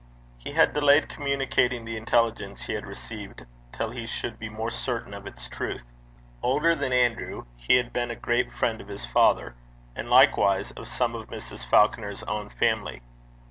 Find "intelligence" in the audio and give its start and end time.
1.95-2.63